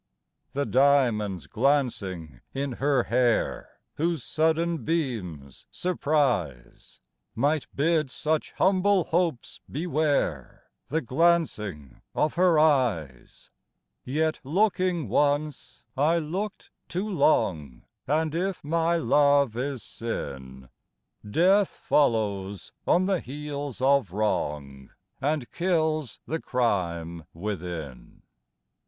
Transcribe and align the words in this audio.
The 0.53 0.65
diamonds 0.65 1.45
glancing 1.45 2.41
in 2.55 2.71
her 2.71 3.03
hair, 3.03 3.79
Whose 3.97 4.23
sudden 4.23 4.79
beams 4.83 5.67
surprise, 5.69 6.99
Might 7.35 7.67
bid 7.75 8.09
such 8.09 8.51
humble 8.53 9.03
hopes 9.03 9.59
beware 9.69 10.71
The 10.87 11.01
glancing 11.01 12.01
of 12.15 12.33
her 12.33 12.57
eyes; 12.57 13.51
Yet 14.03 14.39
looking 14.43 15.07
once, 15.07 15.85
I 15.95 16.17
look'd 16.17 16.71
too 16.89 17.07
long, 17.07 17.83
And 18.07 18.33
if 18.33 18.63
my 18.63 18.95
love 18.95 19.55
is 19.55 19.83
sin, 19.83 20.69
Death 21.29 21.79
follows 21.83 22.73
on 22.87 23.05
the 23.05 23.19
heels 23.19 23.81
of 23.81 24.13
wrong, 24.13 24.89
And 25.21 25.51
kills 25.51 26.19
the 26.25 26.41
crime 26.41 27.25
within. 27.35 28.23